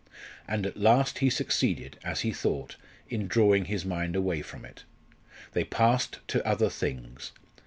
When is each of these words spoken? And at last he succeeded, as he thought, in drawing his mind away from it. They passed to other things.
And 0.47 0.65
at 0.65 0.77
last 0.77 1.19
he 1.19 1.29
succeeded, 1.29 1.99
as 2.03 2.21
he 2.21 2.31
thought, 2.33 2.75
in 3.11 3.27
drawing 3.27 3.65
his 3.65 3.85
mind 3.85 4.15
away 4.15 4.41
from 4.41 4.65
it. 4.65 4.83
They 5.53 5.63
passed 5.63 6.27
to 6.29 6.43
other 6.43 6.71
things. 6.71 7.33